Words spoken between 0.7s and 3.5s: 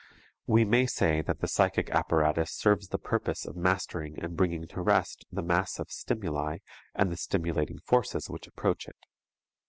say that the psychic apparatus serves the purpose